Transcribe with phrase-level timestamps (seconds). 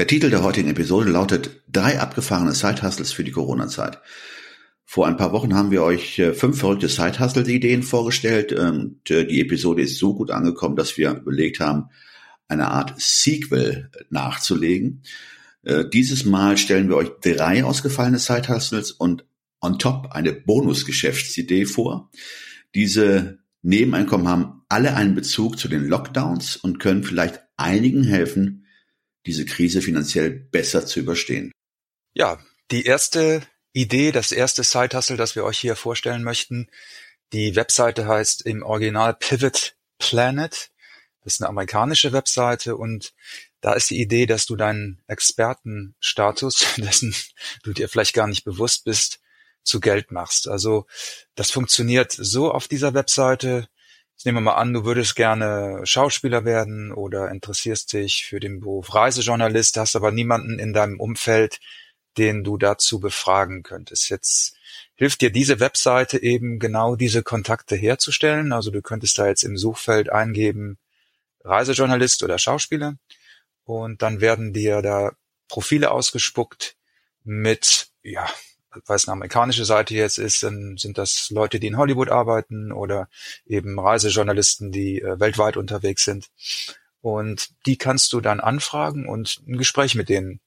[0.00, 4.00] Der Titel der heutigen Episode lautet Drei abgefahrene Side-Hustles für die Corona-Zeit.
[4.86, 9.42] Vor ein paar Wochen haben wir euch äh, fünf verrückte Side-Hustle-Ideen vorgestellt und äh, die
[9.42, 11.90] Episode ist so gut angekommen, dass wir überlegt haben,
[12.48, 15.02] eine Art Sequel nachzulegen.
[15.64, 19.26] Äh, dieses Mal stellen wir euch drei ausgefallene Side-Hustles und
[19.60, 22.10] on top eine Bonusgeschäftsidee vor.
[22.74, 28.64] Diese Nebeneinkommen haben alle einen Bezug zu den Lockdowns und können vielleicht einigen helfen,
[29.26, 31.52] diese Krise finanziell besser zu überstehen.
[32.14, 32.38] Ja,
[32.70, 36.68] die erste Idee, das erste Side-Hustle, das wir euch hier vorstellen möchten,
[37.32, 40.70] die Webseite heißt im Original Pivot Planet.
[41.22, 43.12] Das ist eine amerikanische Webseite und
[43.60, 47.14] da ist die Idee, dass du deinen Expertenstatus, dessen
[47.62, 49.20] du dir vielleicht gar nicht bewusst bist,
[49.62, 50.48] zu Geld machst.
[50.48, 50.86] Also
[51.34, 53.68] das funktioniert so auf dieser Webseite.
[54.24, 58.94] Nehmen wir mal an, du würdest gerne Schauspieler werden oder interessierst dich für den Beruf
[58.94, 61.58] Reisejournalist, hast aber niemanden in deinem Umfeld,
[62.18, 64.10] den du dazu befragen könntest.
[64.10, 64.56] Jetzt
[64.94, 68.52] hilft dir diese Webseite eben genau diese Kontakte herzustellen.
[68.52, 70.76] Also du könntest da jetzt im Suchfeld eingeben
[71.42, 72.96] Reisejournalist oder Schauspieler
[73.64, 75.12] und dann werden dir da
[75.48, 76.76] Profile ausgespuckt
[77.24, 78.28] mit, ja,
[78.86, 82.72] weil es eine amerikanische Seite jetzt ist, dann sind das Leute, die in Hollywood arbeiten
[82.72, 83.08] oder
[83.46, 86.28] eben Reisejournalisten, die äh, weltweit unterwegs sind.
[87.00, 90.40] Und die kannst du dann anfragen und ein Gespräch mit denen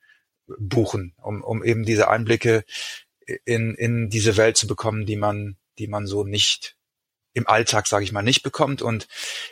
[0.48, 2.64] buchen, um, um eben diese Einblicke
[3.46, 6.76] in, in diese Welt zu bekommen, die man, die man so nicht
[7.34, 9.08] im Alltag, sage ich mal, nicht bekommt und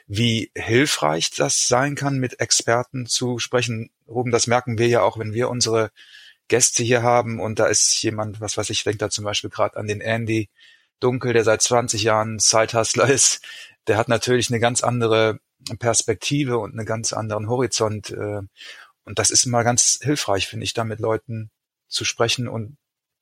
[0.05, 3.89] wie hilfreich das sein kann, mit Experten zu sprechen.
[4.07, 5.91] Ruben, das merken wir ja auch, wenn wir unsere
[6.51, 9.77] Gäste hier haben und da ist jemand, was weiß ich, denkt da zum Beispiel gerade
[9.77, 10.49] an den Andy
[10.99, 13.41] Dunkel, der seit 20 Jahren Sidehustler ist.
[13.87, 15.39] Der hat natürlich eine ganz andere
[15.79, 18.09] Perspektive und einen ganz anderen Horizont.
[18.09, 18.41] Äh,
[19.05, 21.51] und das ist immer ganz hilfreich, finde ich, da mit Leuten
[21.87, 22.75] zu sprechen und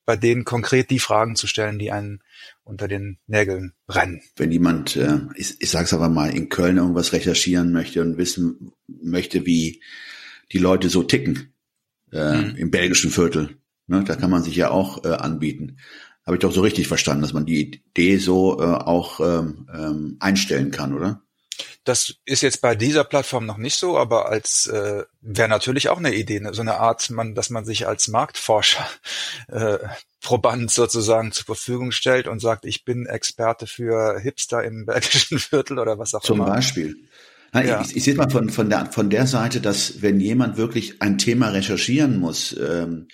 [0.08, 2.24] bei denen konkret die Fragen zu stellen, die einen
[2.64, 4.24] unter den Nägeln brennen.
[4.38, 8.18] Wenn jemand, äh, ich, ich sage es aber mal, in Köln irgendwas recherchieren möchte und
[8.18, 9.84] wissen möchte, wie
[10.52, 11.54] die Leute so ticken
[12.12, 12.56] äh, mhm.
[12.56, 15.78] im belgischen Viertel, ne, da kann man sich ja auch äh, anbieten.
[16.26, 20.18] Habe ich doch so richtig verstanden, dass man die Idee so äh, auch ähm, ähm,
[20.20, 21.24] einstellen kann, oder?
[21.86, 25.98] Das ist jetzt bei dieser Plattform noch nicht so, aber als äh, wäre natürlich auch
[25.98, 26.54] eine Idee, ne?
[26.54, 28.88] so eine Art, man, dass man sich als Marktforscher
[29.48, 29.80] äh,
[30.22, 35.80] Proband sozusagen zur Verfügung stellt und sagt, ich bin Experte für Hipster im belgischen Viertel
[35.80, 36.46] oder was auch Zum immer.
[36.46, 37.09] Zum Beispiel.
[37.54, 37.82] Na, ja.
[37.82, 41.18] Ich, ich sehe mal von, von, der, von der Seite, dass wenn jemand wirklich ein
[41.18, 43.08] Thema recherchieren muss, ähm,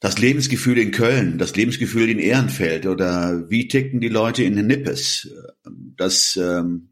[0.00, 5.30] das Lebensgefühl in Köln, das Lebensgefühl in Ehrenfeld oder wie ticken die Leute in Nippes,
[5.96, 6.90] das ähm,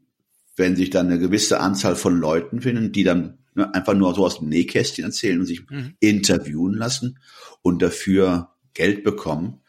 [0.55, 4.25] wenn sich dann eine gewisse Anzahl von Leuten finden, die dann ne, einfach nur so
[4.25, 5.93] aus dem Nähkästchen erzählen und sich mhm.
[5.99, 7.19] interviewen lassen
[7.61, 9.61] und dafür Geld bekommen,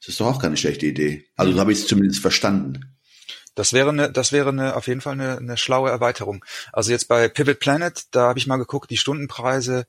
[0.00, 1.24] das ist doch auch keine schlechte Idee.
[1.36, 2.80] Also so habe ich es zumindest verstanden.
[3.54, 6.44] Das wäre eine, das wäre eine, auf jeden Fall eine, eine schlaue Erweiterung.
[6.72, 9.86] Also jetzt bei Pivot Planet, da habe ich mal geguckt, die Stundenpreise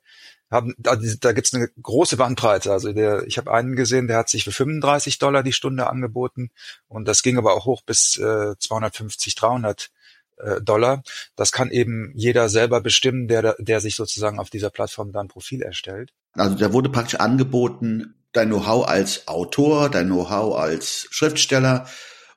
[0.51, 2.72] haben, da, da gibt's eine große Bandbreite.
[2.72, 6.51] Also der, ich habe einen gesehen, der hat sich für 35 Dollar die Stunde angeboten
[6.88, 9.90] und das ging aber auch hoch bis äh, 250, 300
[10.38, 11.03] äh, Dollar.
[11.35, 15.62] Das kann eben jeder selber bestimmen, der, der sich sozusagen auf dieser Plattform dann Profil
[15.62, 16.12] erstellt.
[16.34, 21.88] Also da wurde praktisch angeboten, dein Know-how als Autor, dein Know-how als Schriftsteller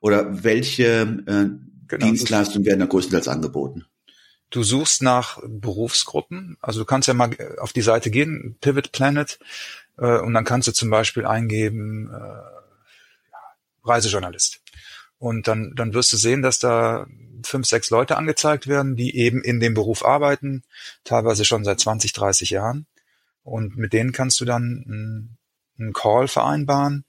[0.00, 1.48] oder welche äh,
[1.88, 3.84] genau, Dienstleistungen werden da größtenteils angeboten?
[4.50, 6.56] Du suchst nach Berufsgruppen.
[6.60, 9.38] Also du kannst ja mal auf die Seite gehen, Pivot Planet,
[9.98, 14.60] äh, und dann kannst du zum Beispiel eingeben äh, Reisejournalist.
[15.18, 17.06] Und dann, dann wirst du sehen, dass da
[17.42, 20.62] fünf, sechs Leute angezeigt werden, die eben in dem Beruf arbeiten,
[21.04, 22.86] teilweise schon seit 20, 30 Jahren.
[23.42, 25.38] Und mit denen kannst du dann
[25.78, 27.04] einen Call vereinbaren.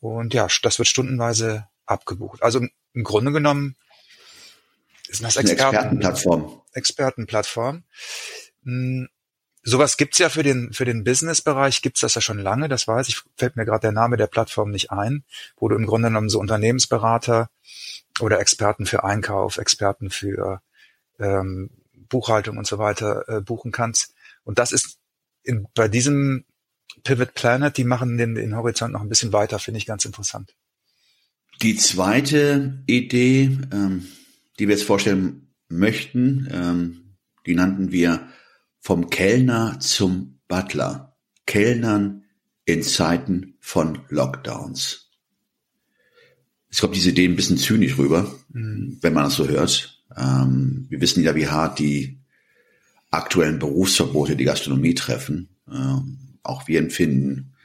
[0.00, 2.42] Und ja, das wird stundenweise abgebucht.
[2.42, 2.60] Also
[2.92, 3.76] im Grunde genommen
[5.08, 6.62] ist das Experten, Expertenplattform.
[6.72, 7.84] Expertenplattform.
[8.64, 9.08] Hm,
[9.62, 13.08] sowas gibt's ja für den, für den Business-Bereich, gibt's das ja schon lange, das weiß
[13.08, 15.24] ich, fällt mir gerade der Name der Plattform nicht ein,
[15.56, 17.50] wo du im Grunde genommen so Unternehmensberater
[18.20, 20.62] oder Experten für Einkauf, Experten für
[21.18, 21.70] ähm,
[22.08, 24.14] Buchhaltung und so weiter äh, buchen kannst.
[24.44, 24.98] Und das ist
[25.42, 26.44] in, bei diesem
[27.02, 30.54] Pivot Planet, die machen den, den Horizont noch ein bisschen weiter, finde ich ganz interessant.
[31.62, 34.06] Die zweite Idee, ähm,
[34.58, 37.16] die wir jetzt vorstellen möchten, ähm,
[37.46, 38.28] die nannten wir
[38.80, 41.16] vom Kellner zum Butler.
[41.46, 42.24] Kellnern
[42.64, 45.10] in Zeiten von Lockdowns.
[46.68, 48.98] Es kommt diese Idee ein bisschen zynisch rüber, mhm.
[49.00, 50.04] wenn man das so hört.
[50.16, 52.18] Ähm, wir wissen ja, wie hart die
[53.10, 55.48] aktuellen Berufsverbote die Gastronomie treffen.
[55.72, 57.55] Ähm, auch wir empfinden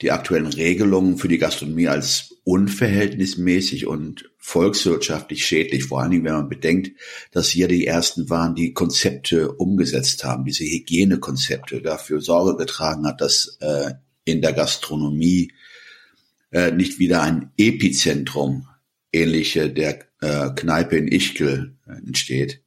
[0.00, 6.32] die aktuellen Regelungen für die Gastronomie als unverhältnismäßig und volkswirtschaftlich schädlich, vor allen Dingen, wenn
[6.32, 6.98] man bedenkt,
[7.32, 13.20] dass wir die ersten waren, die Konzepte umgesetzt haben, diese Hygienekonzepte dafür Sorge getragen hat,
[13.20, 15.52] dass äh, in der Gastronomie
[16.50, 18.68] äh, nicht wieder ein Epizentrum
[19.12, 22.62] ähnliche der äh, Kneipe in Ichkel äh, entsteht.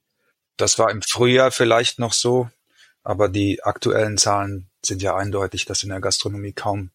[0.58, 2.50] Das war im Frühjahr vielleicht noch so,
[3.04, 6.92] aber die aktuellen Zahlen sind ja eindeutig, dass in der Gastronomie kaum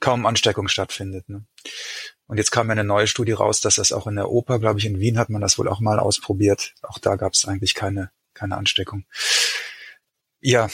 [0.00, 1.28] kaum Ansteckung stattfindet.
[1.28, 1.44] Ne?
[2.26, 4.78] Und jetzt kam ja eine neue Studie raus, dass das auch in der Oper, glaube
[4.78, 6.74] ich, in Wien hat man das wohl auch mal ausprobiert.
[6.82, 9.04] Auch da gab es eigentlich keine keine Ansteckung.
[10.40, 10.68] Ja,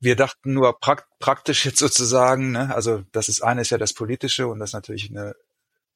[0.00, 2.74] wir dachten nur prakt praktisch jetzt sozusagen, ne?
[2.74, 5.36] also das ist eine ist ja das Politische und das ist natürlich eine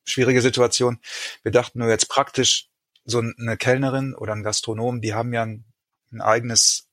[0.04, 1.00] schwierige Situation.
[1.42, 2.68] Wir dachten nur jetzt praktisch,
[3.08, 5.64] so eine Kellnerin oder ein Gastronom, die haben ja ein,
[6.10, 6.88] ein eigenes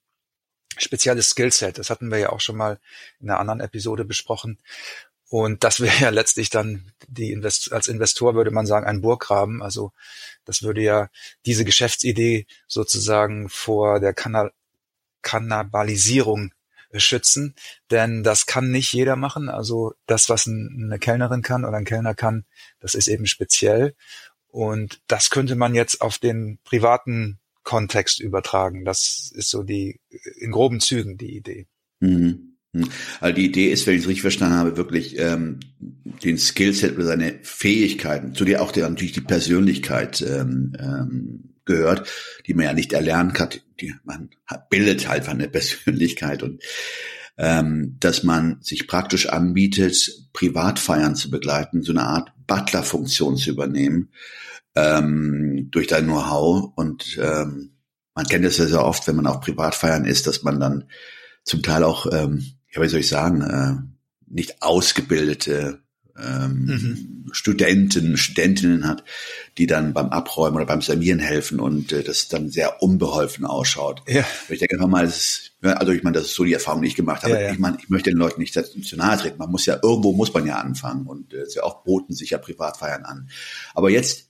[0.77, 1.79] spezielles Skillset.
[1.79, 2.79] Das hatten wir ja auch schon mal
[3.19, 4.59] in einer anderen Episode besprochen.
[5.29, 9.61] Und das wäre ja letztlich dann die Invest als Investor würde man sagen ein Burggraben.
[9.61, 9.91] Also
[10.45, 11.09] das würde ja
[11.45, 14.51] diese Geschäftsidee sozusagen vor der Kanal
[15.21, 16.51] Kannibalisierung
[16.99, 17.55] schützen,
[17.89, 19.49] denn das kann nicht jeder machen.
[19.49, 22.45] Also das, was eine Kellnerin kann oder ein Kellner kann,
[22.79, 23.95] das ist eben speziell.
[24.47, 28.85] Und das könnte man jetzt auf den privaten Kontext übertragen.
[28.85, 29.99] Das ist so die,
[30.37, 31.67] in groben Zügen die Idee.
[31.99, 32.52] Mhm.
[32.73, 32.89] Mhm.
[33.19, 37.05] Also die Idee ist, wenn ich es richtig verstanden habe, wirklich ähm, den Skillset oder
[37.05, 42.09] seine Fähigkeiten, zu der auch der, natürlich die Persönlichkeit ähm, ähm, gehört,
[42.45, 43.49] die man ja nicht erlernen kann.
[43.79, 44.29] Die, man
[44.69, 46.61] bildet halt eine Persönlichkeit und
[47.37, 54.09] ähm, dass man sich praktisch anbietet, Privatfeiern zu begleiten, so eine Art Butler-Funktion zu übernehmen
[54.75, 57.71] ähm, durch dein Know-how und ähm,
[58.15, 60.85] man kennt es ja sehr oft, wenn man auf Privatfeiern ist, dass man dann
[61.43, 62.43] zum Teil auch, ähm,
[62.73, 63.75] ja, wie soll ich sagen, äh,
[64.27, 65.79] nicht ausgebildete
[66.17, 67.29] ähm, mhm.
[67.31, 69.03] Studenten, Studentinnen hat,
[69.57, 74.03] die dann beim Abräumen oder beim Sanieren helfen und äh, das dann sehr unbeholfen ausschaut.
[74.07, 74.23] Ja.
[74.49, 76.95] Ich denke einfach mal, ist, also ich meine, das ist so die Erfahrung, die ich
[76.95, 77.33] gemacht habe.
[77.33, 77.51] Ja, ja.
[77.51, 79.37] Ich meine, ich möchte den Leuten nicht zu nahe treten.
[79.39, 82.37] Man muss ja, irgendwo muss man ja anfangen und äh, ja auch boten sich ja
[82.37, 83.29] Privatfeiern an.
[83.73, 84.29] Aber jetzt,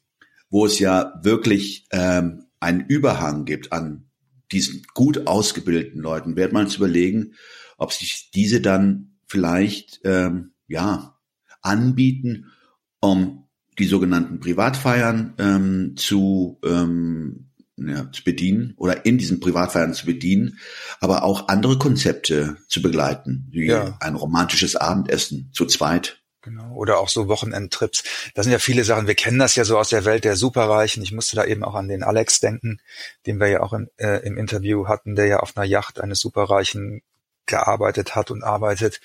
[0.49, 4.05] wo es ja wirklich ähm, einen Überhang gibt an
[4.53, 7.33] diesen gut ausgebildeten Leuten, wird man zu überlegen,
[7.77, 11.17] ob sich diese dann vielleicht ähm, ja
[11.61, 12.51] anbieten,
[12.99, 13.47] um
[13.79, 20.59] die sogenannten Privatfeiern ähm, zu, ähm, ja, zu bedienen oder in diesen Privatfeiern zu bedienen,
[20.99, 23.97] aber auch andere Konzepte zu begleiten, wie ja.
[23.99, 26.22] ein romantisches Abendessen zu zweit.
[26.43, 26.73] Genau.
[26.75, 28.03] Oder auch so Wochenendtrips.
[28.35, 29.07] Das sind ja viele Sachen.
[29.07, 31.01] Wir kennen das ja so aus der Welt der Superreichen.
[31.01, 32.81] Ich musste da eben auch an den Alex denken,
[33.25, 36.19] den wir ja auch im, äh, im Interview hatten, der ja auf einer Yacht eines
[36.19, 37.01] Superreichen
[37.45, 38.99] gearbeitet hat und arbeitet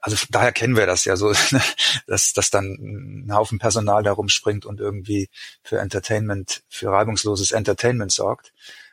[0.00, 1.32] also daher kennen wir das ja so,
[2.06, 5.28] dass, dass dann ein Haufen Personal da rumspringt und irgendwie
[5.64, 8.52] für Entertainment, für reibungsloses Entertainment sorgt.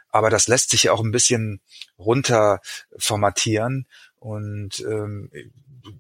[0.10, 1.60] Aber das lässt sich ja auch ein bisschen
[2.00, 2.62] runter
[2.98, 3.86] formatieren
[4.16, 5.30] und ähm,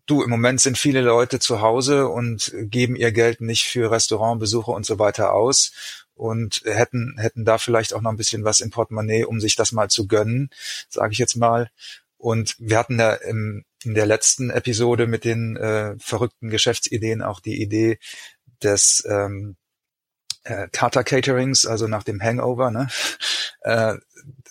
[0.05, 4.71] du, im Moment sind viele Leute zu Hause und geben ihr Geld nicht für Restaurantbesuche
[4.71, 5.71] und so weiter aus
[6.15, 9.71] und hätten, hätten da vielleicht auch noch ein bisschen was im Portemonnaie, um sich das
[9.71, 10.49] mal zu gönnen,
[10.89, 11.69] sage ich jetzt mal.
[12.17, 17.39] Und wir hatten da im, in der letzten Episode mit den äh, verrückten Geschäftsideen auch
[17.39, 17.99] die Idee
[18.61, 19.57] des ähm,
[20.43, 22.71] äh, Tata Caterings, also nach dem Hangover.
[22.71, 22.87] Ne?
[23.65, 23.95] Äh,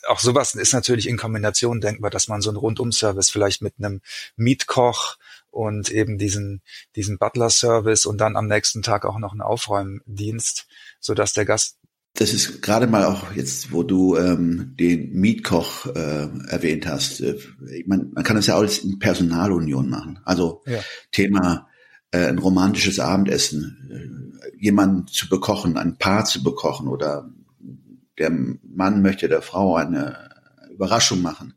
[0.08, 4.00] auch sowas ist natürlich in Kombination denkbar, dass man so einen Rundum-Service vielleicht mit einem
[4.36, 5.18] Mietkoch
[5.50, 6.62] und eben diesen,
[6.96, 10.66] diesen Butler-Service und dann am nächsten Tag auch noch einen Aufräumdienst,
[10.98, 11.76] so dass der Gast
[12.14, 17.20] das ist gerade mal auch jetzt, wo du ähm, den Mietkoch äh, erwähnt hast.
[17.20, 17.38] Äh,
[17.86, 20.20] man, man kann das ja alles in Personalunion machen.
[20.24, 20.80] Also ja.
[21.10, 21.68] Thema
[22.12, 27.28] äh, ein romantisches Abendessen, äh, jemanden zu bekochen, ein Paar zu bekochen oder
[28.18, 30.30] der Mann möchte der Frau eine
[30.70, 31.54] Überraschung machen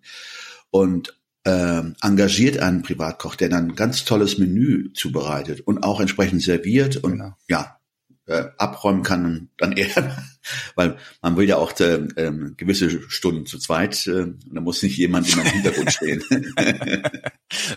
[0.71, 6.41] und äh, engagiert einen Privatkoch, der dann ein ganz tolles Menü zubereitet und auch entsprechend
[6.41, 7.33] serviert und genau.
[7.47, 7.77] ja,
[8.27, 10.25] äh, abräumen kann, dann eher,
[10.75, 14.97] weil man will ja auch äh, äh, gewisse Stunden zu zweit, äh, da muss nicht
[14.97, 16.23] jemand immer im Hintergrund stehen.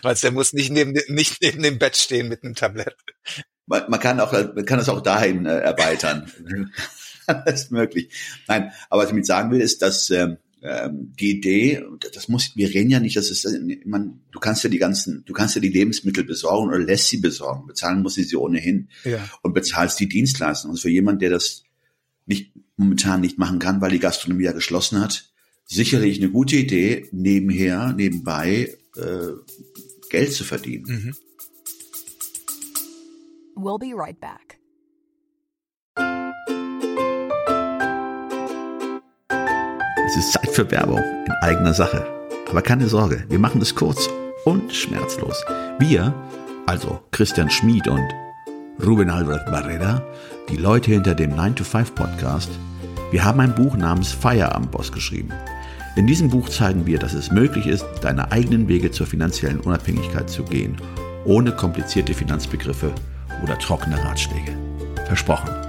[0.01, 2.95] Weißt der muss nicht neben, nicht neben dem Bett stehen mit einem Tablett.
[3.65, 6.31] Man, man kann auch, man kann das auch dahin äh, erweitern.
[7.27, 8.11] das ist möglich.
[8.47, 12.55] Nein, aber was ich mit sagen will, ist, dass äh, ähm, die Idee, das muss,
[12.55, 13.47] wir reden ja nicht, das ist,
[13.85, 17.17] man, du kannst ja die ganzen, du kannst ja die Lebensmittel besorgen oder lässt sie
[17.17, 17.67] besorgen.
[17.67, 18.89] Bezahlen muss sie sie ohnehin.
[19.03, 19.29] Ja.
[19.41, 20.71] Und bezahlst die Dienstleistung.
[20.71, 21.63] Also für jemand, der das
[22.25, 25.31] nicht, momentan nicht machen kann, weil die Gastronomie ja geschlossen hat,
[25.65, 29.31] sicherlich eine gute Idee, nebenher, nebenbei, äh,
[30.09, 30.85] Geld zu verdienen.
[30.87, 31.15] Mhm.
[33.55, 34.58] We'll be right back.
[40.09, 42.03] Es ist Zeit für Werbung in eigener Sache.
[42.49, 44.09] Aber keine Sorge, wir machen es kurz
[44.43, 45.45] und schmerzlos.
[45.77, 46.15] Wir,
[46.65, 48.07] also Christian Schmid und
[48.83, 50.01] Ruben Albert Barrera,
[50.49, 52.49] die Leute hinter dem 9-to-5 Podcast,
[53.11, 55.29] wir haben ein Buch namens Feierabendboss geschrieben.
[55.95, 60.27] In diesem Buch zeigen wir, dass es möglich ist, deine eigenen Wege zur finanziellen Unabhängigkeit
[60.27, 60.77] zu gehen,
[61.23, 62.91] ohne komplizierte Finanzbegriffe
[63.43, 64.57] oder trockene Ratschläge.
[65.05, 65.68] Versprochen.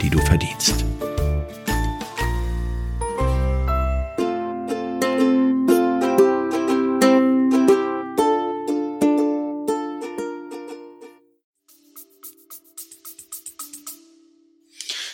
[0.00, 0.84] die du verdienst.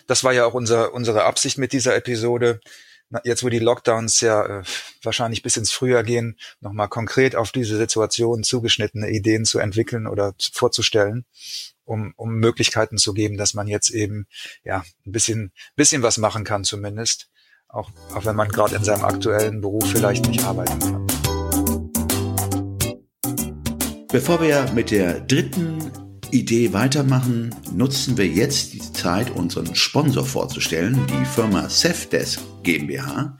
[0.06, 2.60] Das war ja auch unser, unsere Absicht mit dieser Episode.
[3.24, 4.62] Jetzt, wo die Lockdowns ja äh,
[5.02, 10.34] wahrscheinlich bis ins Frühjahr gehen, nochmal konkret auf diese Situation zugeschnittene Ideen zu entwickeln oder
[10.52, 11.24] vorzustellen
[11.86, 14.26] um, um Möglichkeiten zu geben, dass man jetzt eben
[14.64, 17.30] ja ein bisschen, bisschen was machen kann zumindest,
[17.68, 21.06] auch, auch wenn man gerade in seinem aktuellen Beruf vielleicht nicht arbeiten kann.
[24.08, 25.90] Bevor wir mit der dritten
[26.30, 33.36] Idee weitermachen, nutzen wir jetzt die Zeit, unseren Sponsor vorzustellen, die Firma Safdesk GmbH.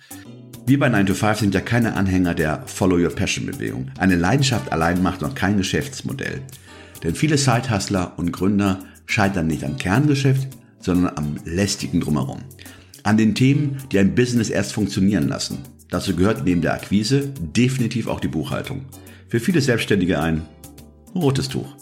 [0.69, 3.93] Wir bei 9 to 5 sind ja keine Anhänger der Follow Your Passion Bewegung.
[3.99, 6.43] Eine Leidenschaft allein macht noch kein Geschäftsmodell.
[7.05, 10.49] Denn viele Sidehustler und Gründer scheitern nicht am Kerngeschäft,
[10.81, 12.41] sondern am lästigen drumherum.
[13.05, 15.59] An den Themen, die ein Business erst funktionieren lassen.
[15.89, 18.87] Dazu gehört neben der Akquise definitiv auch die Buchhaltung.
[19.29, 20.43] Für viele Selbstständige ein
[21.15, 21.77] rotes Tuch.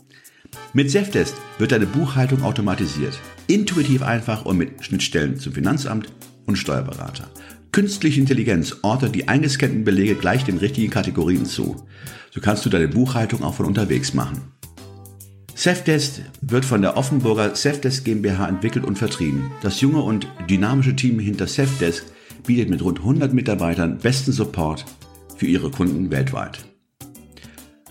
[0.74, 3.18] Mit Safdesk wird deine Buchhaltung automatisiert.
[3.46, 6.12] Intuitiv einfach und mit Schnittstellen zum Finanzamt
[6.44, 7.30] und Steuerberater.
[7.75, 11.75] Künstliche Intelligenz ortet die eingescannten Belege gleich den richtigen Kategorien zu.
[12.31, 14.43] So kannst du deine Buchhaltung auch von unterwegs machen.
[15.57, 19.50] Safdesk wird von der Offenburger Safdesk GmbH entwickelt und vertrieben.
[19.61, 22.04] Das junge und dynamische Team hinter Safdesk
[22.47, 24.85] bietet mit rund 100 Mitarbeitern besten Support
[25.37, 26.64] für ihre Kunden weltweit.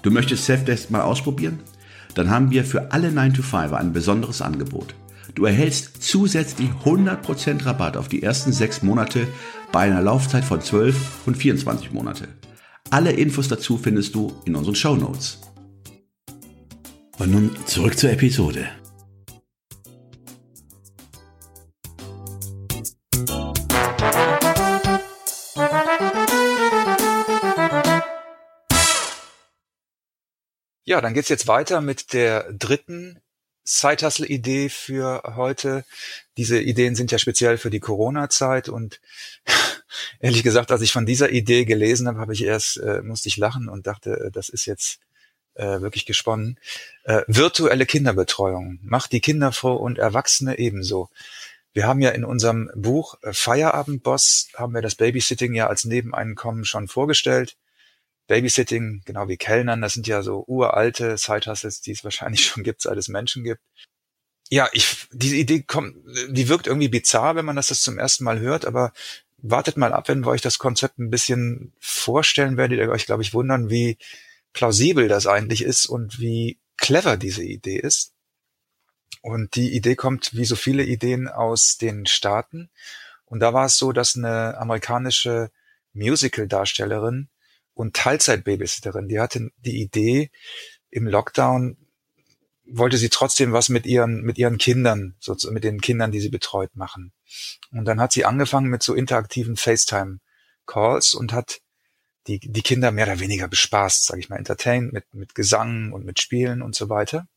[0.01, 1.59] Du möchtest Safdesk mal ausprobieren?
[2.15, 4.95] Dann haben wir für alle 9-to-5 ein besonderes Angebot.
[5.35, 9.27] Du erhältst zusätzlich 100% Rabatt auf die ersten 6 Monate
[9.71, 12.27] bei einer Laufzeit von 12 und 24 Monate.
[12.91, 15.39] Alle Infos dazu findest du in unseren Show Notes.
[17.17, 18.69] Und nun zurück zur Episode.
[30.85, 33.22] Ja, dann geht's jetzt weiter mit der dritten
[33.63, 35.85] Side-Hustle-Idee für heute.
[36.37, 38.99] Diese Ideen sind ja speziell für die Corona-Zeit und
[40.19, 43.37] ehrlich gesagt, als ich von dieser Idee gelesen habe, habe ich erst äh, musste ich
[43.37, 44.99] lachen und dachte, äh, das ist jetzt
[45.55, 46.59] äh, wirklich gesponnen.
[47.03, 51.09] Äh, virtuelle Kinderbetreuung macht die Kinder froh und Erwachsene ebenso.
[51.73, 56.65] Wir haben ja in unserem Buch äh, Feierabendboss haben wir das Babysitting ja als Nebeneinkommen
[56.65, 57.55] schon vorgestellt.
[58.27, 62.81] Babysitting, genau wie Kellnern, das sind ja so uralte Side-Hustles, die es wahrscheinlich schon gibt,
[62.81, 63.61] seit es Menschen gibt.
[64.49, 65.95] Ja, ich, diese Idee kommt,
[66.29, 68.93] die wirkt irgendwie bizarr, wenn man das, das zum ersten Mal hört, aber
[69.37, 73.23] wartet mal ab, wenn wir euch das Konzept ein bisschen vorstellen, werdet ihr euch, glaube
[73.23, 73.97] ich, wundern, wie,
[74.53, 78.13] plausibel das eigentlich ist und wie clever diese Idee ist.
[79.21, 82.69] Und die Idee kommt, wie so viele Ideen, aus den Staaten.
[83.25, 85.49] Und da war es so, dass eine amerikanische
[85.93, 87.29] Musical-Darstellerin
[87.73, 90.31] und Teilzeit-Babysitterin, die hatte die Idee,
[90.89, 91.77] im Lockdown
[92.65, 96.29] wollte sie trotzdem was mit ihren, mit ihren Kindern, so mit den Kindern, die sie
[96.29, 97.11] betreut machen.
[97.71, 101.61] Und dann hat sie angefangen mit so interaktiven FaceTime-Calls und hat
[102.27, 106.05] die, die Kinder mehr oder weniger bespaßt, sage ich mal, entertained mit, mit Gesang und
[106.05, 107.27] mit Spielen und so weiter.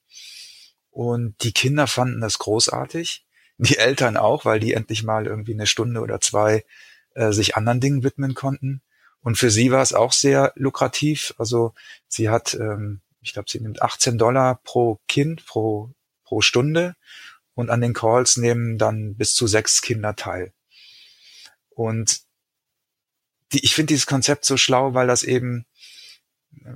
[0.90, 3.26] Und die Kinder fanden das großartig,
[3.58, 6.64] die Eltern auch, weil die endlich mal irgendwie eine Stunde oder zwei
[7.14, 8.82] äh, sich anderen Dingen widmen konnten.
[9.26, 11.34] Und für sie war es auch sehr lukrativ.
[11.36, 11.74] Also
[12.06, 15.90] sie hat, ähm, ich glaube, sie nimmt 18 Dollar pro Kind pro,
[16.22, 16.94] pro Stunde
[17.56, 20.52] und an den Calls nehmen dann bis zu sechs Kinder teil.
[21.70, 22.20] Und
[23.50, 25.66] die, ich finde dieses Konzept so schlau, weil das eben,
[26.64, 26.70] äh,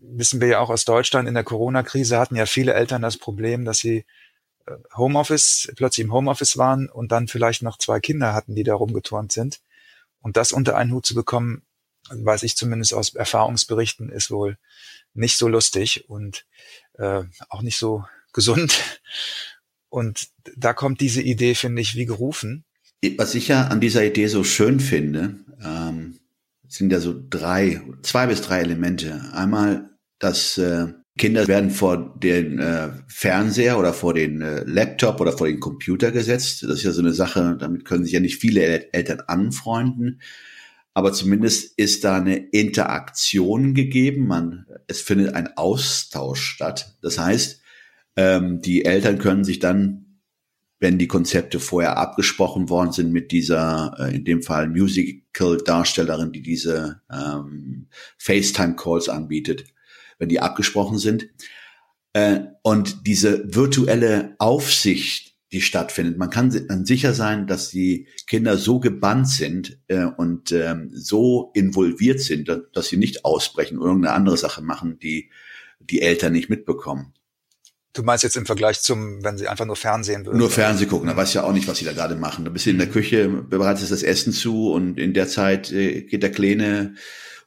[0.00, 3.64] wissen wir ja auch aus Deutschland, in der Corona-Krise hatten ja viele Eltern das Problem,
[3.64, 4.04] dass sie
[4.66, 8.74] äh, Homeoffice, plötzlich im Homeoffice waren und dann vielleicht noch zwei Kinder hatten, die da
[8.74, 9.60] rumgeturnt sind.
[10.20, 11.62] Und das unter einen Hut zu bekommen,
[12.10, 14.58] weiß ich zumindest aus Erfahrungsberichten, ist wohl
[15.14, 16.46] nicht so lustig und
[16.94, 19.00] äh, auch nicht so gesund.
[19.88, 22.64] Und da kommt diese Idee, finde ich, wie gerufen.
[23.16, 26.18] Was ich ja an dieser Idee so schön finde, ähm,
[26.68, 29.22] sind ja so drei, zwei bis drei Elemente.
[29.32, 35.32] Einmal, dass äh, Kinder werden vor den äh, Fernseher oder vor den äh, Laptop oder
[35.32, 36.62] vor den Computer gesetzt.
[36.62, 40.20] Das ist ja so eine Sache, damit können sich ja nicht viele El Eltern anfreunden.
[40.96, 44.26] Aber zumindest ist da eine Interaktion gegeben.
[44.26, 46.96] Man, es findet ein Austausch statt.
[47.02, 47.60] Das heißt,
[48.16, 50.06] ähm, die Eltern können sich dann
[50.78, 56.42] wenn die Konzepte vorher abgesprochen worden sind mit dieser, äh, in dem Fall Musical-Darstellerin, die
[56.42, 57.88] diese ähm,
[58.18, 59.64] FaceTime-Calls anbietet,
[60.18, 61.28] wenn die abgesprochen sind.
[62.12, 68.56] Äh, und diese virtuelle Aufsicht, die stattfindet, man kann dann sicher sein, dass die Kinder
[68.56, 74.14] so gebannt sind äh, und ähm, so involviert sind, dass sie nicht ausbrechen oder irgendeine
[74.14, 75.30] andere Sache machen, die
[75.78, 77.12] die Eltern nicht mitbekommen.
[77.92, 80.36] Du meinst jetzt im Vergleich zum, wenn sie einfach nur Fernsehen würden?
[80.36, 82.44] Nur Fernsehen gucken, da weiß ja auch nicht, was sie da gerade machen.
[82.44, 86.02] Da bist du in der Küche, bereitest das Essen zu und in der Zeit äh,
[86.02, 86.94] geht der Kleine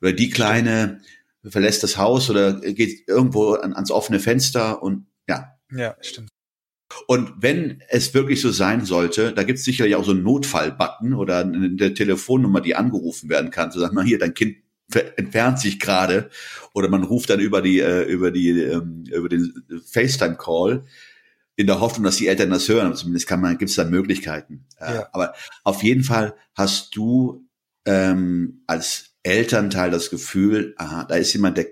[0.02, 1.02] oder die Kleine
[1.43, 5.56] verlässt das Haus oder geht irgendwo ans offene Fenster und ja.
[5.71, 6.30] Ja, stimmt.
[7.08, 11.13] Und wenn es wirklich so sein sollte, da gibt es sicherlich auch so einen Notfall-Button
[11.13, 14.58] oder eine Telefonnummer, die angerufen werden kann, zu sagen, na hier, dein Kind
[15.17, 16.30] entfernt sich gerade
[16.73, 19.54] oder man ruft dann über die äh, über die ähm, über den
[19.86, 20.84] FaceTime Call
[21.56, 22.95] in der Hoffnung, dass die Eltern das hören.
[22.95, 24.65] Zumindest kann man gibt es da Möglichkeiten.
[24.80, 25.10] Äh, ja.
[25.12, 27.45] Aber auf jeden Fall hast du
[27.86, 31.67] ähm, als Elternteil das Gefühl, aha, da ist jemand, der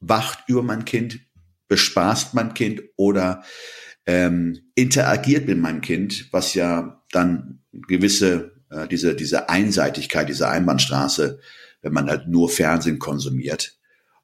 [0.00, 1.20] wacht über mein Kind,
[1.68, 3.42] bespaßt mein Kind oder
[4.06, 11.40] ähm, interagiert mit meinem Kind, was ja dann gewisse äh, diese diese Einseitigkeit, diese Einbahnstraße
[11.84, 13.76] wenn man halt nur Fernsehen konsumiert.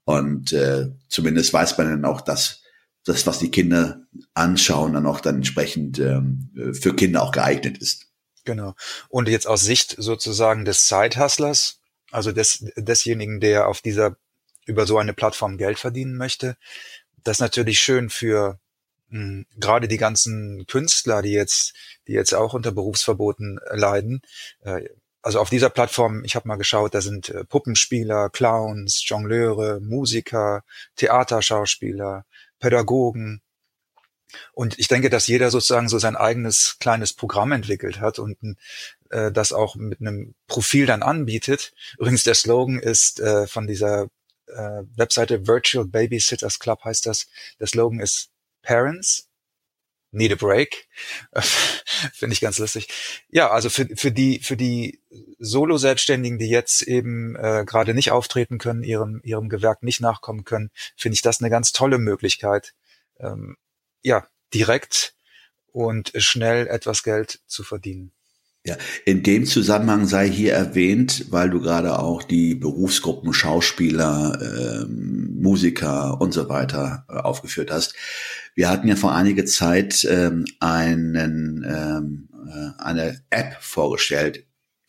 [0.05, 2.63] Und äh, zumindest weiß man dann auch, dass
[3.05, 8.07] das, was die Kinder anschauen, dann auch dann entsprechend ähm, für Kinder auch geeignet ist.
[8.45, 8.75] Genau.
[9.09, 14.17] Und jetzt aus Sicht sozusagen des Side-Hustlers, also des, desjenigen, der auf dieser,
[14.65, 16.57] über so eine Plattform Geld verdienen möchte,
[17.23, 18.59] das ist natürlich schön für
[19.11, 21.75] mh, hm, gerade die ganzen Künstler, die jetzt,
[22.07, 24.23] die jetzt auch unter Berufsverboten leiden.
[24.63, 24.89] Äh,
[25.23, 30.65] also auf dieser Plattform, ich habe mal geschaut, da sind äh, Puppenspieler, Clowns, Jongleure, Musiker,
[30.97, 32.25] Theaterschauspieler,
[32.59, 33.43] Pädagogen.
[34.53, 38.39] Und ich denke, dass jeder sozusagen so sein eigenes kleines Programm entwickelt hat und
[39.11, 41.73] äh, das auch mit einem Profil dann anbietet.
[41.99, 44.05] Übrigens, der Slogan ist äh, von dieser
[44.47, 47.27] äh, Webseite Virtual Babysitters Club heißt das.
[47.59, 48.31] Der Slogan ist
[48.63, 49.31] Parents
[50.13, 50.89] Need a Break.
[52.13, 52.89] Finde ich ganz lustig.
[53.29, 55.01] Ja, also für, für die, für die
[55.39, 60.71] Solo-Selbstständigen, die jetzt eben äh, gerade nicht auftreten können, ihrem, ihrem Gewerk nicht nachkommen können,
[60.97, 62.75] finde ich das eine ganz tolle Möglichkeit,
[63.21, 63.57] ähm,
[64.03, 65.15] ja, direkt
[65.73, 68.13] und schnell etwas Geld zu verdienen.
[68.67, 74.39] Ja, in dem Zusammenhang sei hier erwähnt, weil du gerade auch die Berufsgruppen Schauspieler,
[74.83, 77.95] ähm, Musiker und so weiter äh, aufgeführt hast.
[78.55, 84.45] Wir hatten ja vor einiger Zeit ähm, einen, ähm, äh, eine App vorgestellt,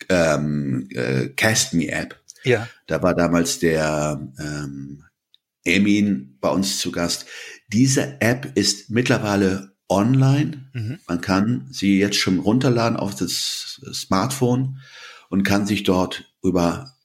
[0.09, 2.19] ähm, äh, Cast Me App.
[2.43, 2.67] Ja.
[2.87, 5.05] Da war damals der ähm,
[5.63, 7.25] Emin bei uns zu Gast.
[7.71, 10.69] Diese App ist mittlerweile online.
[10.73, 10.99] Mhm.
[11.07, 14.79] Man kann sie jetzt schon runterladen auf das Smartphone
[15.29, 16.95] und kann sich dort über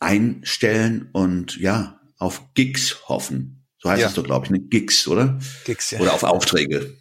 [0.00, 3.64] einstellen und ja, auf Gigs hoffen.
[3.78, 4.08] So heißt ja.
[4.08, 4.60] es doch, glaube ich, ne?
[4.60, 5.38] Gigs, oder?
[5.64, 6.00] Gigs, ja.
[6.00, 6.96] Oder auf Aufträge.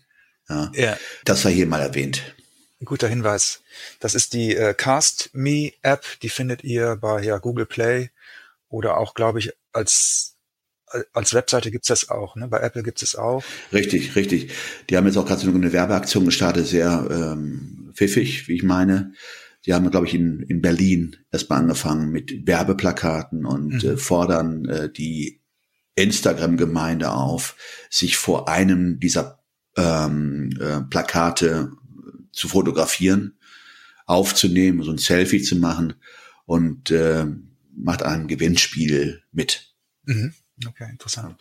[0.50, 0.72] Ja.
[0.76, 0.98] ja.
[1.26, 2.36] Das sei hier mal erwähnt.
[2.82, 3.62] Ein guter Hinweis.
[4.00, 8.10] Das ist die äh, Cast Me App, die findet ihr bei ja, Google Play
[8.68, 10.36] oder auch, glaube ich, als
[11.14, 12.48] als Webseite gibt's das auch, ne?
[12.48, 13.44] Bei Apple gibt's es auch.
[13.72, 14.52] Richtig, richtig.
[14.90, 19.14] Die haben jetzt auch gerade so eine Werbeaktion gestartet, sehr ähm, pfiffig, wie ich meine.
[19.66, 23.90] Die haben, glaube ich, in, in Berlin erstmal angefangen mit Werbeplakaten und mhm.
[23.92, 25.42] äh, fordern äh, die
[25.96, 27.56] Instagram-Gemeinde auf,
[27.90, 29.40] sich vor einem dieser
[29.78, 31.72] ähm, äh, Plakate
[32.32, 33.38] zu fotografieren,
[34.06, 35.94] aufzunehmen, so ein Selfie zu machen
[36.46, 37.26] und äh,
[37.76, 39.74] macht ein Gewinnspiel mit.
[40.06, 40.34] Mhm.
[40.68, 41.36] Okay, interessant.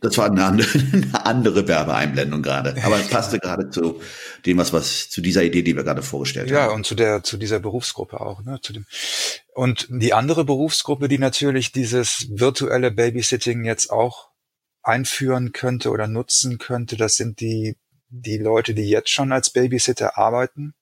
[0.00, 2.76] Das war eine andere, eine andere Werbeeinblendung gerade.
[2.84, 4.00] Aber es passte gerade zu
[4.46, 6.70] dem, was, was, zu dieser Idee, die wir gerade vorgestellt ja, haben.
[6.70, 8.86] Ja, und zu der, zu dieser Berufsgruppe auch, ne, zu dem.
[9.54, 14.30] Und die andere Berufsgruppe, die natürlich dieses virtuelle Babysitting jetzt auch
[14.82, 17.76] einführen könnte oder nutzen könnte, das sind die,
[18.08, 20.74] die Leute, die jetzt schon als Babysitter arbeiten,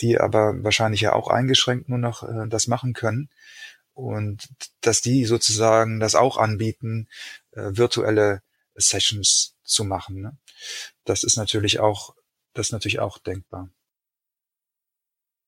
[0.00, 3.30] die aber wahrscheinlich ja auch eingeschränkt nur noch äh, das machen können
[3.94, 4.48] und
[4.80, 7.08] dass die sozusagen das auch anbieten,
[7.52, 8.42] äh, virtuelle
[8.74, 10.20] Sessions zu machen.
[10.20, 10.36] Ne?
[11.04, 12.14] Das ist natürlich auch,
[12.54, 13.68] das ist natürlich auch denkbar.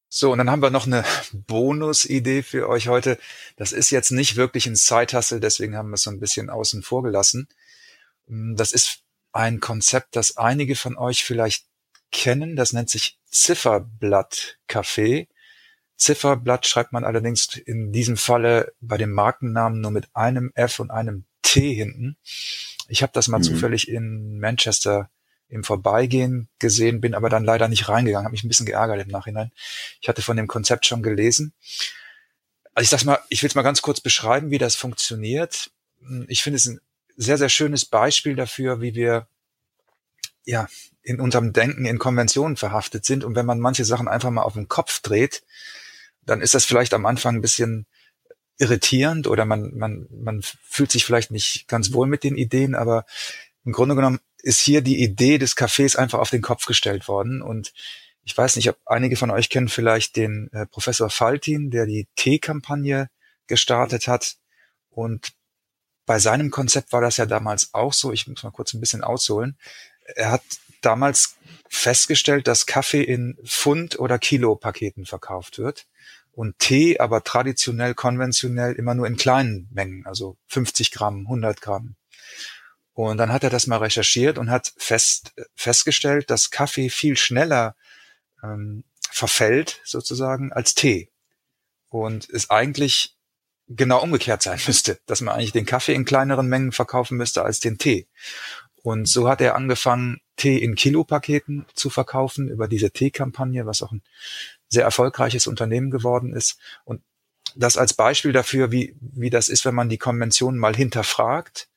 [0.08, 3.18] So, und dann haben wir noch eine Bonus-Idee für euch heute.
[3.56, 6.82] Das ist jetzt nicht wirklich ein Side-Hustle, deswegen haben wir es so ein bisschen außen
[6.82, 7.48] vor gelassen.
[8.28, 9.00] Hm, das ist
[9.32, 11.66] ein Konzept, das einige von euch vielleicht
[12.12, 12.54] kennen.
[12.54, 15.26] Das nennt sich Zifferblatt Café.
[15.96, 20.90] Zifferblatt schreibt man allerdings in diesem Falle bei dem Markennamen nur mit einem F und
[20.90, 22.16] einem T hinten.
[22.88, 23.44] Ich habe das mal mhm.
[23.44, 25.10] zufällig in Manchester
[25.48, 29.08] im Vorbeigehen gesehen, bin aber dann leider nicht reingegangen, habe mich ein bisschen geärgert im
[29.08, 29.52] Nachhinein.
[30.00, 31.52] Ich hatte von dem Konzept schon gelesen.
[32.74, 35.70] Also ich sag's mal, ich will es mal ganz kurz beschreiben, wie das funktioniert.
[36.26, 36.80] Ich finde es ein
[37.16, 39.28] sehr, sehr schönes Beispiel dafür, wie wir
[40.44, 40.66] ja
[41.02, 43.22] in unserem Denken in Konventionen verhaftet sind.
[43.22, 45.44] Und wenn man manche Sachen einfach mal auf den Kopf dreht,
[46.26, 47.86] dann ist das vielleicht am Anfang ein bisschen
[48.58, 53.04] irritierend oder man, man, man fühlt sich vielleicht nicht ganz wohl mit den Ideen, aber
[53.64, 57.42] im Grunde genommen ist hier die Idee des Cafés einfach auf den Kopf gestellt worden.
[57.42, 57.72] Und
[58.22, 62.06] ich weiß nicht, ob einige von euch kennen vielleicht den äh, Professor Faltin, der die
[62.16, 63.08] Tee-Kampagne
[63.46, 64.36] gestartet hat.
[64.90, 65.32] Und
[66.06, 68.12] bei seinem Konzept war das ja damals auch so.
[68.12, 69.58] Ich muss mal kurz ein bisschen ausholen.
[70.14, 70.42] Er hat
[70.82, 71.36] damals
[71.70, 75.86] festgestellt, dass Kaffee in Pfund- oder Kilo-Paketen verkauft wird
[76.34, 81.96] und Tee aber traditionell, konventionell immer nur in kleinen Mengen, also 50 Gramm, 100 Gramm.
[82.92, 87.74] Und dann hat er das mal recherchiert und hat fest, festgestellt, dass Kaffee viel schneller
[88.42, 91.10] ähm, verfällt sozusagen als Tee.
[91.88, 93.16] Und es eigentlich
[93.68, 97.60] genau umgekehrt sein müsste, dass man eigentlich den Kaffee in kleineren Mengen verkaufen müsste als
[97.60, 98.08] den Tee.
[98.82, 103.92] Und so hat er angefangen, Tee in Kilopaketen zu verkaufen über diese Teekampagne, was auch
[103.92, 104.02] ein
[104.74, 106.58] sehr erfolgreiches Unternehmen geworden ist.
[106.84, 107.02] Und
[107.56, 111.68] das als Beispiel dafür, wie, wie das ist, wenn man die Konvention mal hinterfragt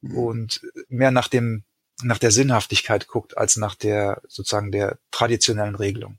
[0.00, 0.18] mhm.
[0.18, 1.64] und mehr nach dem,
[2.02, 6.18] nach der Sinnhaftigkeit guckt, als nach der, sozusagen der traditionellen Regelung.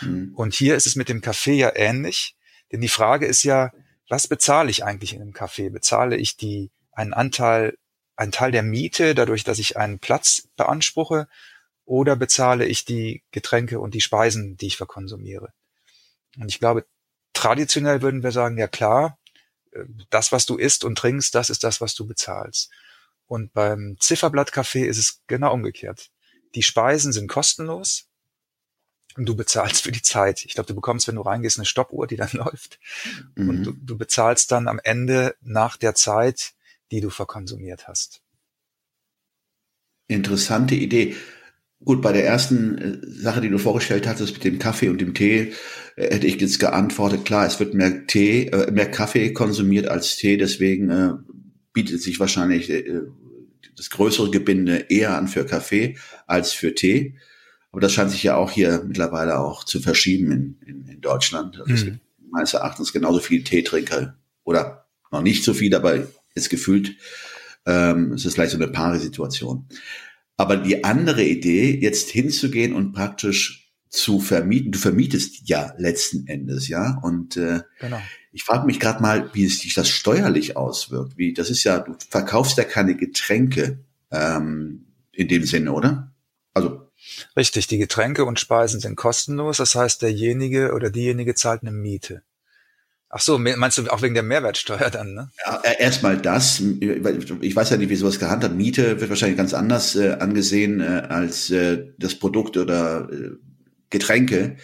[0.00, 0.32] Mhm.
[0.34, 2.36] Und hier ist es mit dem Kaffee ja ähnlich,
[2.72, 3.72] denn die Frage ist ja,
[4.08, 5.70] was bezahle ich eigentlich in einem Café?
[5.70, 7.76] Bezahle ich die, einen Anteil,
[8.16, 11.28] einen Teil der Miete, dadurch, dass ich einen Platz beanspruche,
[11.84, 15.52] oder bezahle ich die Getränke und die Speisen, die ich verkonsumiere?
[16.36, 16.86] Und ich glaube,
[17.32, 19.18] traditionell würden wir sagen, ja klar,
[19.72, 22.70] äh, das, was du isst und trinkst, das ist das, was du bezahlst.
[23.26, 26.10] Und beim Zifferblattcafé ist es genau umgekehrt.
[26.54, 28.08] Die Speisen sind kostenlos
[29.16, 30.44] und du bezahlst für die Zeit.
[30.44, 32.80] Ich glaube, du bekommst, wenn du reingehst, eine Stoppuhr, die dann läuft.
[33.36, 33.48] Mhm.
[33.48, 36.54] Und du, du bezahlst dann am Ende nach der Zeit,
[36.90, 38.22] die du verkonsumiert hast.
[40.08, 41.16] Interessante Idee.
[41.82, 45.14] Gut, bei der ersten äh, Sache, die du vorgestellt hattest mit dem Kaffee und dem
[45.14, 45.52] Tee,
[45.96, 50.16] äh, hätte ich jetzt geantwortet, klar, es wird mehr Tee, äh, mehr Kaffee konsumiert als
[50.16, 51.12] Tee, deswegen äh,
[51.72, 53.00] bietet sich wahrscheinlich äh,
[53.76, 57.16] das größere Gebinde eher an für Kaffee als für Tee.
[57.72, 61.58] Aber das scheint sich ja auch hier mittlerweile auch zu verschieben in, in, in Deutschland.
[61.60, 61.74] Also mhm.
[61.76, 66.94] Es gibt meines Erachtens genauso viele Teetrinker oder noch nicht so viel, aber ist gefühlt,
[67.66, 69.66] ähm, es ist vielleicht so eine Paare-Situation.
[70.40, 76.66] Aber die andere Idee, jetzt hinzugehen und praktisch zu vermieten, du vermietest ja letzten Endes,
[76.66, 76.98] ja.
[77.02, 78.00] Und äh, genau.
[78.32, 81.18] ich frage mich gerade mal, wie sich das steuerlich auswirkt.
[81.18, 86.14] Wie, das ist ja, du verkaufst ja keine Getränke ähm, in dem Sinne, oder?
[86.54, 86.90] Also
[87.36, 89.58] Richtig, die Getränke und Speisen sind kostenlos.
[89.58, 92.22] Das heißt, derjenige oder diejenige zahlt eine Miete.
[93.12, 95.30] Ach so, meinst du auch wegen der Mehrwertsteuer dann, ne?
[95.44, 96.60] Ja, äh, erstmal das.
[96.60, 98.54] Ich weiß ja nicht, wie sowas gehandhabt.
[98.54, 103.30] Miete wird wahrscheinlich ganz anders äh, angesehen äh, als äh, das Produkt oder äh,
[103.90, 104.56] Getränke.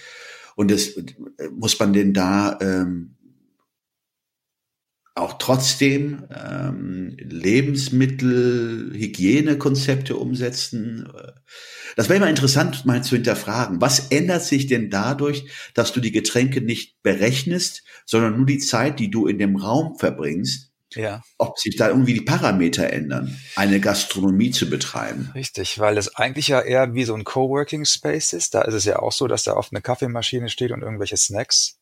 [0.55, 1.03] Und das äh,
[1.51, 3.16] muss man denn da ähm,
[5.17, 11.09] auch trotzdem ähm, Lebensmittel, Hygienekonzepte umsetzen.
[11.97, 13.81] Das wäre immer interessant, mal zu hinterfragen.
[13.81, 19.01] Was ändert sich denn dadurch, dass du die Getränke nicht berechnest, sondern nur die Zeit,
[19.01, 20.71] die du in dem Raum verbringst?
[20.95, 21.23] Ja.
[21.39, 25.31] Ob sich da irgendwie die Parameter ändern, eine Gastronomie zu betreiben.
[25.35, 28.55] Richtig, weil es eigentlich ja eher wie so ein Coworking Space ist.
[28.55, 31.76] Da ist es ja auch so, dass da oft eine Kaffeemaschine steht und irgendwelche Snacks.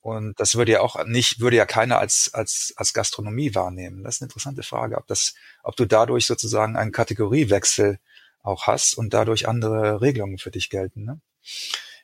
[0.00, 4.04] Und das würde ja auch nicht, würde ja keiner als, als, als Gastronomie wahrnehmen.
[4.04, 7.98] Das ist eine interessante Frage, ob das, ob du dadurch sozusagen einen Kategoriewechsel
[8.42, 11.04] auch hast und dadurch andere Regelungen für dich gelten.
[11.04, 11.20] Ne?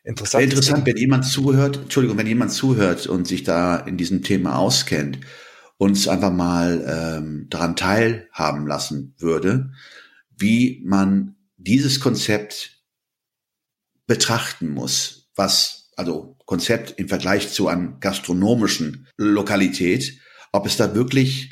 [0.03, 0.45] Interessant.
[0.45, 5.21] Interessant, wenn jemand zuhört, Entschuldigung, wenn jemand zuhört und sich da in diesem Thema auskennt,
[5.79, 9.73] uns einfach mal ähm, daran teilhaben lassen würde,
[10.37, 12.83] wie man dieses Konzept
[14.07, 20.19] betrachten muss, was also Konzept im Vergleich zu einer gastronomischen Lokalität,
[20.53, 21.51] ob es da wirklich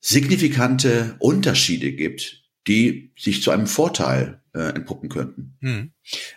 [0.00, 5.56] signifikante Unterschiede gibt, die sich zu einem Vorteil äh, entpuppen könnten.
[5.60, 5.92] Hm.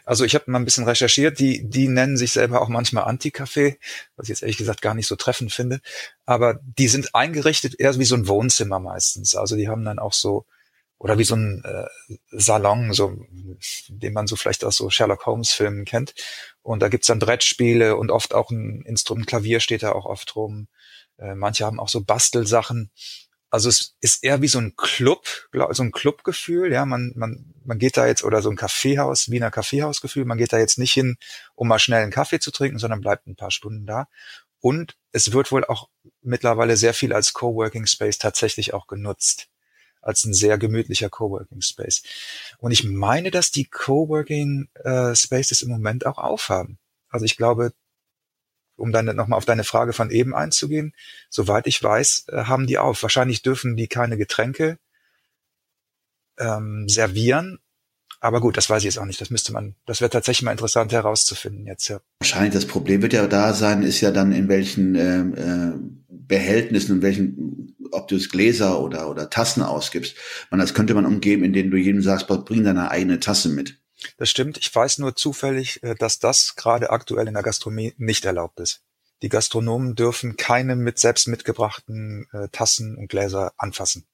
[0.06, 3.78] Also ich habe mal ein bisschen recherchiert, die, die nennen sich selber auch manchmal Anti-Café,
[4.15, 5.82] was ich jetzt ehrlich gesagt gar nicht so treffend finde.
[6.26, 9.36] Aber die sind eingerichtet eher wie so ein Wohnzimmer meistens.
[9.36, 10.45] Also die haben dann auch so,
[10.97, 13.15] oder wie so ein äh, Salon, so,
[13.89, 16.13] den man so vielleicht aus so Sherlock Holmes-Filmen kennt.
[16.62, 20.36] Und da gibt's dann Brettspiele und oft auch ein Instrument, Klavier steht da auch oft
[20.36, 20.67] rum.
[21.17, 22.91] Äh, manche haben auch so Bastelsachen.
[23.49, 25.27] Also es ist eher wie so ein Club,
[25.71, 29.51] so ein Clubgefühl, ja, man, man, man geht da jetzt, oder so ein Kaffeehaus, Wiener
[29.51, 31.17] Kaffeehausgefühl, man geht da jetzt nicht hin,
[31.53, 34.08] um mal schnell einen Kaffee zu trinken, sondern bleibt ein paar Stunden da.
[34.60, 35.89] Und es wird wohl auch
[36.21, 39.47] mittlerweile sehr viel als Coworking Space tatsächlich auch genutzt.
[40.06, 42.04] Als ein sehr gemütlicher Coworking Space.
[42.60, 46.78] Und ich meine, dass die Coworking äh, Spaces im Moment auch aufhaben.
[47.10, 47.74] Also ich glaube,
[48.78, 50.94] um dann nochmal auf deine Frage von eben einzugehen,
[51.30, 53.02] soweit ich weiß, äh, haben die auf.
[53.02, 54.78] Wahrscheinlich dürfen die keine Getränke
[56.38, 57.60] ähm, servieren.
[58.20, 59.22] Aber gut, das weiß ich jetzt auch nicht.
[59.22, 62.00] Das müsste man, das wäre tatsächlich mal interessant herauszufinden jetzt, ja.
[62.20, 65.74] Wahrscheinlich das Problem wird ja da sein, ist ja dann in welchen äh, äh,
[66.10, 67.55] Behältnissen, in welchen,
[67.95, 70.15] ob du es Gläser oder, oder Tassen ausgibst.
[70.51, 73.77] Man, das könnte man umgeben, indem du jedem sagst, bring deine eigene Tasse mit.
[74.17, 74.58] Das stimmt.
[74.58, 78.81] Ich weiß nur zufällig, äh, dass das gerade aktuell in der Gastronomie nicht erlaubt ist.
[79.21, 84.05] Die Gastronomen dürfen keine mit selbst mitgebrachten äh, Tassen und Gläser anfassen.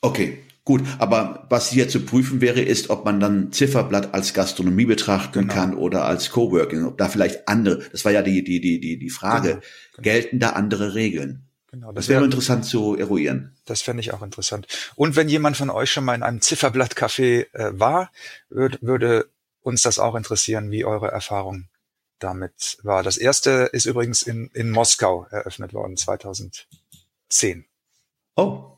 [0.00, 0.82] Okay, gut.
[0.98, 5.54] Aber was hier zu prüfen wäre, ist, ob man dann Zifferblatt als Gastronomie betrachten genau.
[5.54, 6.84] kann oder als Coworking.
[6.84, 9.60] Ob da vielleicht andere, das war ja die, die, die, die, die Frage, genau.
[9.92, 10.02] Genau.
[10.02, 11.45] gelten da andere Regeln?
[11.68, 13.56] Genau, das, das wäre wär, interessant zu eruieren.
[13.64, 14.66] Das fände ich auch interessant.
[14.94, 18.12] Und wenn jemand von euch schon mal in einem Zifferblatt-Café äh, war,
[18.48, 19.28] würd, würde
[19.62, 21.68] uns das auch interessieren, wie eure Erfahrung
[22.18, 23.02] damit war.
[23.02, 27.66] Das erste ist übrigens in, in Moskau eröffnet worden, 2010.
[28.36, 28.72] Oh.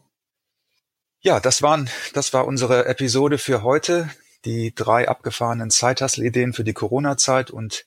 [1.21, 4.11] Ja, das waren, das war unsere Episode für heute.
[4.45, 7.87] Die drei abgefahrenen Zeithustle-Ideen für die Corona-Zeit und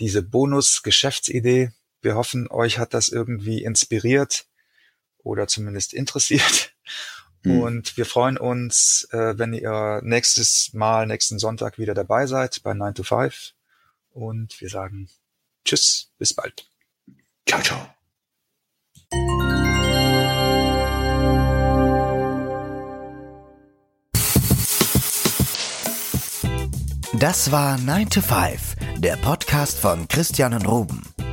[0.00, 1.70] diese Bonus-Geschäftsidee.
[2.02, 4.46] Wir hoffen, euch hat das irgendwie inspiriert
[5.18, 6.74] oder zumindest interessiert.
[7.44, 7.60] Hm.
[7.60, 12.72] Und wir freuen uns, äh, wenn ihr nächstes Mal, nächsten Sonntag wieder dabei seid bei
[12.72, 13.54] 9 to 5.
[14.10, 15.08] Und wir sagen
[15.64, 16.66] Tschüss, bis bald.
[17.48, 17.86] Ciao, ciao.
[27.14, 31.11] Das war 9 to 5, der Podcast von Christian und Ruben.